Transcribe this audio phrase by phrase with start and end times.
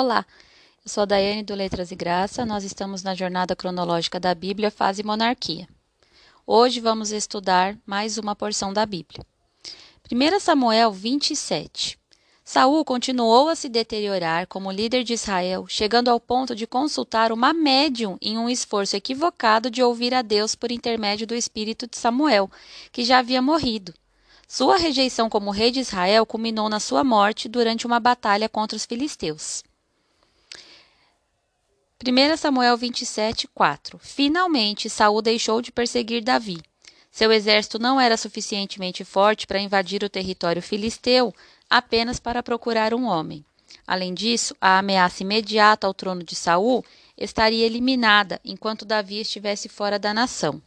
[0.00, 0.24] Olá,
[0.84, 2.46] eu sou a Daiane do Letras e Graça.
[2.46, 5.66] Nós estamos na jornada cronológica da Bíblia, fase monarquia.
[6.46, 9.26] Hoje vamos estudar mais uma porção da Bíblia.
[10.08, 11.98] 1 Samuel 27.
[12.44, 17.52] Saul continuou a se deteriorar como líder de Israel, chegando ao ponto de consultar uma
[17.52, 22.48] médium em um esforço equivocado de ouvir a Deus por intermédio do espírito de Samuel,
[22.92, 23.92] que já havia morrido.
[24.46, 28.86] Sua rejeição como rei de Israel culminou na sua morte durante uma batalha contra os
[28.86, 29.66] filisteus.
[32.00, 36.62] 1 Samuel 27, 4 Finalmente, Saul deixou de perseguir Davi.
[37.10, 41.34] Seu exército não era suficientemente forte para invadir o território filisteu
[41.68, 43.44] apenas para procurar um homem.
[43.84, 46.84] Além disso, a ameaça imediata ao trono de Saul
[47.16, 50.62] estaria eliminada enquanto Davi estivesse fora da nação.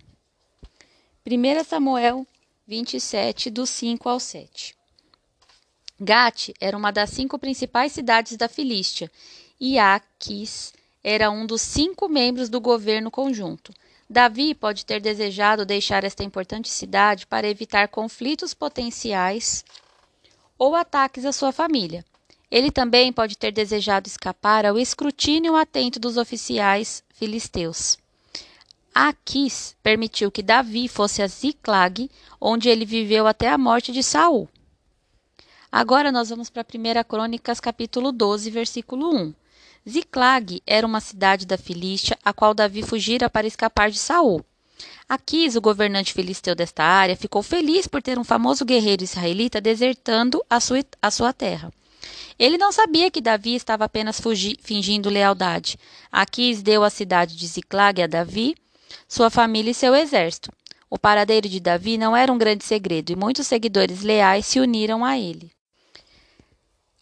[1.25, 2.27] 1 Samuel
[2.67, 4.75] 27, do 5 ao 7.
[5.97, 9.09] Gate era uma das cinco principais cidades da Filístia,
[9.59, 10.73] e Aquis
[11.03, 13.73] era um dos cinco membros do governo conjunto.
[14.09, 19.63] Davi pode ter desejado deixar esta importante cidade para evitar conflitos potenciais
[20.57, 22.05] ou ataques à sua família.
[22.51, 27.97] Ele também pode ter desejado escapar ao escrutínio atento dos oficiais filisteus.
[28.93, 34.49] Aquis permitiu que Davi fosse a Ziclag, onde ele viveu até a morte de Saul.
[35.71, 39.33] Agora nós vamos para 1 Crônicas, capítulo 12, versículo 1.
[39.87, 44.45] Ziclag era uma cidade da Filístia, a qual Davi fugira para escapar de Saul.
[45.09, 50.43] Aquis, o governante filisteu desta área, ficou feliz por ter um famoso guerreiro israelita desertando
[50.49, 51.73] a sua, a sua terra.
[52.37, 54.21] Ele não sabia que Davi estava apenas
[54.61, 55.77] fingindo lealdade.
[56.11, 58.55] Aquis deu a cidade de Ziclag a Davi,
[59.07, 60.51] sua família e seu exército.
[60.89, 65.03] O paradeiro de Davi não era um grande segredo e muitos seguidores leais se uniram
[65.05, 65.51] a ele.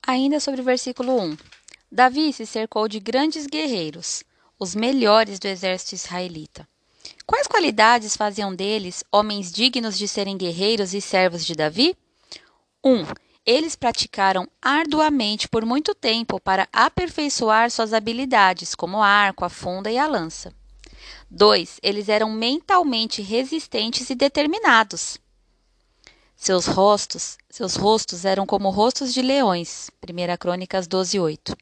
[0.05, 1.37] Ainda sobre o versículo 1.
[1.91, 4.23] Davi se cercou de grandes guerreiros,
[4.59, 6.67] os melhores do exército israelita.
[7.25, 11.97] Quais qualidades faziam deles homens dignos de serem guerreiros e servos de Davi?
[12.83, 12.93] 1.
[12.93, 13.05] Um,
[13.43, 19.89] eles praticaram arduamente por muito tempo para aperfeiçoar suas habilidades, como o arco, a funda
[19.89, 20.53] e a lança.
[21.31, 21.79] 2.
[21.81, 25.17] Eles eram mentalmente resistentes e determinados.
[26.35, 29.89] Seus rostos, seus rostos eram como rostos de leões.
[30.03, 31.57] 1 Crônicas 12:8.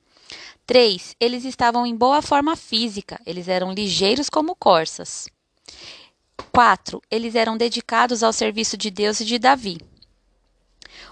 [0.68, 1.16] 3.
[1.18, 5.30] Eles estavam em boa forma física, eles eram ligeiros como corças.
[6.52, 7.02] 4.
[7.10, 9.78] Eles eram dedicados ao serviço de Deus e de Davi.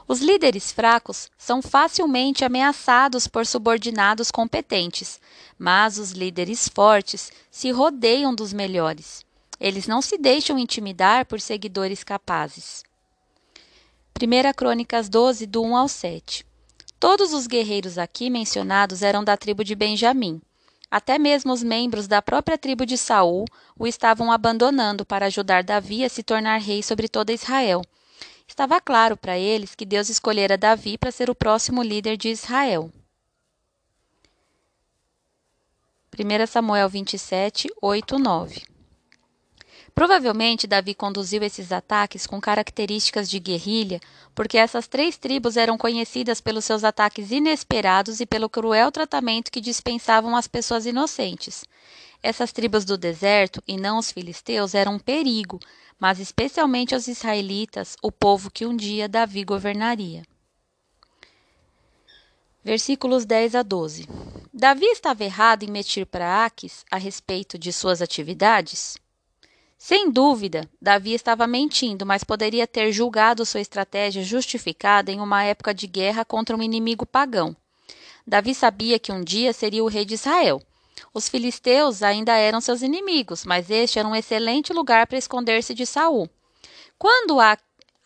[0.06, 5.22] Os líderes fracos são facilmente ameaçados por subordinados competentes,
[5.58, 9.26] mas os líderes fortes se rodeiam dos melhores.
[9.58, 12.84] Eles não se deixam intimidar por seguidores capazes.
[14.22, 16.45] 1 Crônicas 12, do 1 ao 7.
[17.00, 20.42] Todos os guerreiros aqui mencionados eram da tribo de Benjamim.
[20.90, 23.46] Até mesmo os membros da própria tribo de Saul
[23.78, 27.82] o estavam abandonando para ajudar Davi a se tornar rei sobre toda Israel.
[28.48, 32.92] Estava claro para eles que Deus escolhera Davi para ser o próximo líder de Israel.
[36.18, 38.75] 1 Samuel 27, 8, 9
[39.96, 44.02] Provavelmente Davi conduziu esses ataques com características de guerrilha,
[44.36, 49.62] porque essas três tribos eram conhecidas pelos seus ataques inesperados e pelo cruel tratamento que
[49.62, 51.64] dispensavam às pessoas inocentes.
[52.22, 55.62] Essas tribos do deserto, e não os filisteus, eram um perigo,
[55.98, 60.24] mas especialmente aos israelitas, o povo que um dia Davi governaria.
[62.62, 64.10] Versículos 10 a 12.
[64.54, 68.98] Davi estava errado em mentir para Aques a respeito de suas atividades?
[69.78, 75.74] Sem dúvida, Davi estava mentindo, mas poderia ter julgado sua estratégia justificada em uma época
[75.74, 77.56] de guerra contra um inimigo pagão.
[78.26, 80.62] Davi sabia que um dia seria o rei de Israel.
[81.14, 85.86] Os filisteus ainda eram seus inimigos, mas este era um excelente lugar para esconder-se de
[85.86, 86.30] Saul.
[86.98, 87.38] Quando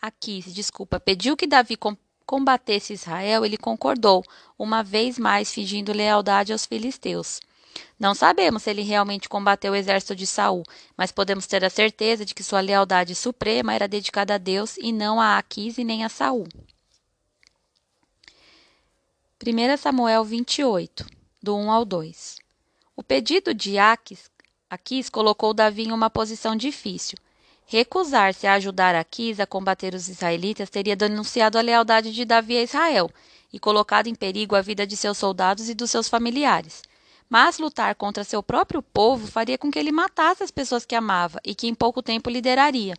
[0.02, 1.78] Aquis, desculpa, pediu que Davi
[2.26, 4.24] combatesse Israel, ele concordou,
[4.58, 7.40] uma vez mais fingindo lealdade aos filisteus.
[7.98, 10.64] Não sabemos se ele realmente combateu o exército de Saul,
[10.96, 14.90] mas podemos ter a certeza de que sua lealdade suprema era dedicada a Deus e
[14.92, 16.46] não a Aquis e nem a Saul.
[19.42, 21.06] 1 Samuel 28,
[21.42, 22.38] do 1 ao 2.
[22.96, 24.30] O pedido de Aquis,
[24.68, 27.18] Aquis colocou Davi em uma posição difícil.
[27.66, 32.62] Recusar-se a ajudar Aquis a combater os israelitas teria denunciado a lealdade de Davi a
[32.62, 33.10] Israel
[33.52, 36.82] e colocado em perigo a vida de seus soldados e dos seus familiares.
[37.30, 41.40] Mas lutar contra seu próprio povo faria com que ele matasse as pessoas que amava
[41.44, 42.96] e que em pouco tempo lideraria.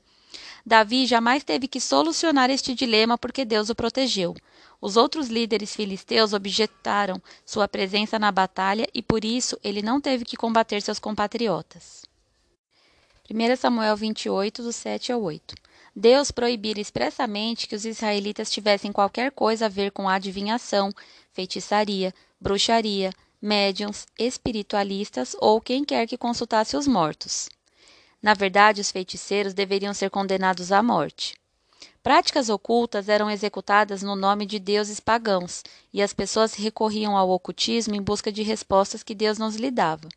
[0.65, 4.33] Davi jamais teve que solucionar este dilema porque Deus o protegeu.
[4.79, 10.23] Os outros líderes filisteus objetaram sua presença na batalha e por isso ele não teve
[10.23, 12.05] que combater seus compatriotas.
[13.29, 15.55] 1 Samuel 28, do 7 ao 8.
[15.93, 20.89] Deus proibira expressamente que os israelitas tivessem qualquer coisa a ver com adivinhação,
[21.33, 27.49] feitiçaria, bruxaria, médiums, espiritualistas ou quem quer que consultasse os mortos.
[28.21, 31.35] Na verdade, os feiticeiros deveriam ser condenados à morte.
[32.03, 37.95] Práticas ocultas eram executadas no nome de deuses pagãos, e as pessoas recorriam ao ocultismo
[37.95, 40.07] em busca de respostas que Deus não lhe dava.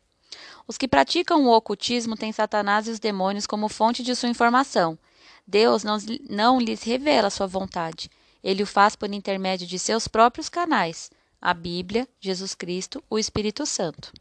[0.67, 4.97] Os que praticam o ocultismo têm Satanás e os demônios como fonte de sua informação.
[5.45, 5.97] Deus não,
[6.29, 8.09] não lhes revela sua vontade.
[8.43, 11.11] Ele o faz por intermédio de seus próprios canais,
[11.45, 14.11] a Bíblia, Jesus Cristo, o Espírito Santo.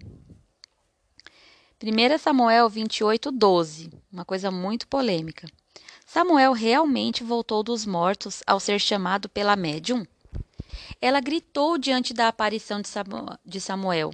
[1.83, 3.91] 1 Samuel 28, 12.
[4.13, 5.49] Uma coisa muito polêmica.
[6.05, 10.07] Samuel realmente voltou dos mortos ao ser chamado pela médium?
[11.01, 12.83] Ela gritou diante da aparição
[13.43, 14.11] de Samuel.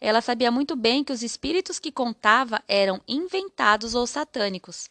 [0.00, 4.88] Ela sabia muito bem que os espíritos que contava eram inventados ou satânicos.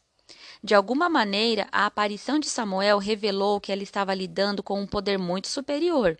[0.61, 5.17] De alguma maneira, a aparição de Samuel revelou que ela estava lidando com um poder
[5.17, 6.17] muito superior.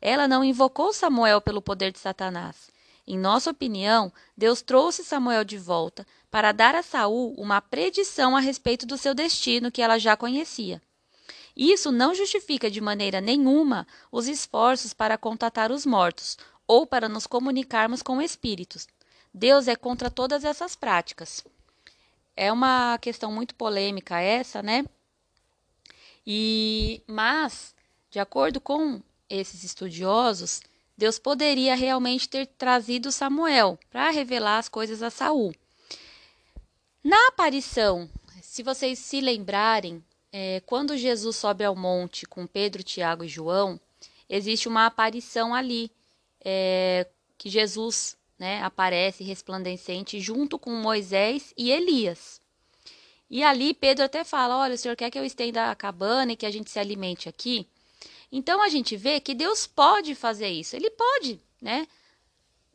[0.00, 2.70] Ela não invocou Samuel pelo poder de Satanás.
[3.06, 8.40] Em nossa opinião, Deus trouxe Samuel de volta para dar a Saul uma predição a
[8.40, 10.80] respeito do seu destino que ela já conhecia.
[11.56, 17.26] Isso não justifica de maneira nenhuma os esforços para contatar os mortos ou para nos
[17.26, 18.88] comunicarmos com espíritos.
[19.34, 21.44] Deus é contra todas essas práticas.
[22.34, 24.84] É uma questão muito polêmica essa, né?
[26.26, 27.74] E mas,
[28.10, 29.02] de acordo com
[29.32, 30.60] esses estudiosos,
[30.96, 35.54] Deus poderia realmente ter trazido Samuel para revelar as coisas a Saul.
[37.02, 38.08] Na aparição,
[38.42, 43.80] se vocês se lembrarem, é, quando Jesus sobe ao monte com Pedro, Tiago e João,
[44.28, 45.90] existe uma aparição ali
[46.44, 47.06] é,
[47.36, 52.40] que Jesus né, aparece resplandecente junto com Moisés e Elias.
[53.30, 56.36] E ali Pedro até fala: Olha, o senhor quer que eu estenda a cabana e
[56.36, 57.66] que a gente se alimente aqui?
[58.32, 61.86] Então a gente vê que Deus pode fazer isso, ele pode, né?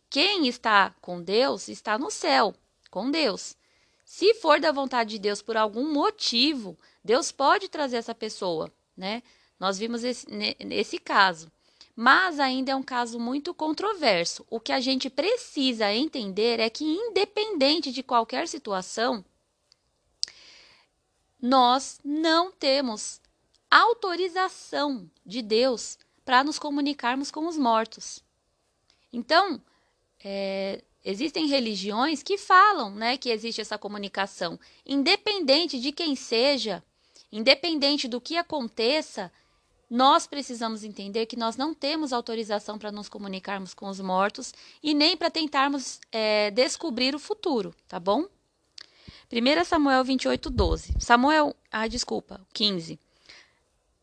[0.07, 2.53] Quem está com Deus está no céu,
[2.91, 3.57] com Deus.
[4.05, 9.23] Se for da vontade de Deus por algum motivo, Deus pode trazer essa pessoa, né?
[9.59, 10.27] Nós vimos esse,
[10.69, 11.51] esse caso.
[11.95, 14.45] Mas ainda é um caso muito controverso.
[14.51, 19.25] O que a gente precisa entender é que, independente de qualquer situação,
[21.41, 23.19] nós não temos
[23.69, 28.23] autorização de Deus para nos comunicarmos com os mortos.
[29.11, 29.61] Então,
[30.23, 36.83] é, existem religiões que falam né, que existe essa comunicação, independente de quem seja,
[37.31, 39.31] independente do que aconteça,
[39.89, 44.53] nós precisamos entender que nós não temos autorização para nos comunicarmos com os mortos
[44.83, 48.27] e nem para tentarmos é, descobrir o futuro, tá bom?
[49.31, 50.93] 1 Samuel 28, 12.
[50.99, 52.99] Samuel, ah, desculpa, 15.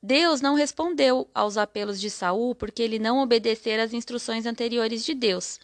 [0.06, 5.14] Deus não respondeu aos apelos de Saul porque ele não obedecera às instruções anteriores de
[5.14, 5.58] Deus.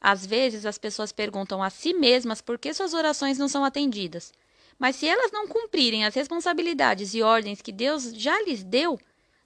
[0.00, 4.32] Às vezes as pessoas perguntam a si mesmas por que suas orações não são atendidas.
[4.76, 8.98] Mas se elas não cumprirem as responsabilidades e ordens que Deus já lhes deu,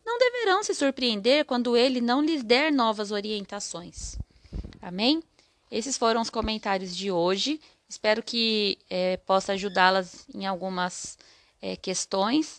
[0.07, 4.17] não deverão se surpreender quando ele não lhes der novas orientações.
[4.81, 5.23] Amém?
[5.71, 7.61] Esses foram os comentários de hoje.
[7.87, 11.19] Espero que é, possa ajudá-las em algumas
[11.61, 12.59] é, questões.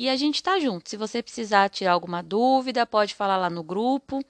[0.00, 0.88] E a gente está junto.
[0.88, 4.24] Se você precisar tirar alguma dúvida, pode falar lá no grupo.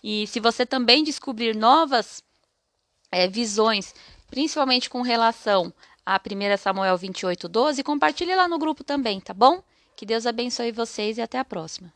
[0.00, 2.22] E se você também descobrir novas
[3.10, 3.92] é, visões,
[4.30, 5.74] principalmente com relação
[6.06, 9.60] a 1 Samuel 28, 12, compartilhe lá no grupo também, tá bom?
[9.96, 11.92] Que Deus abençoe vocês e até a próxima.